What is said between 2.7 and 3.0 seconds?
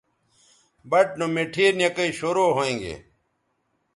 گے